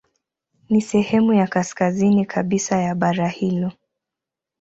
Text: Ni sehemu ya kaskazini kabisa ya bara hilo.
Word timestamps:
Ni 0.69 0.81
sehemu 0.81 1.33
ya 1.33 1.47
kaskazini 1.47 2.25
kabisa 2.25 2.79
ya 2.81 2.95
bara 2.95 3.27
hilo. 3.29 3.71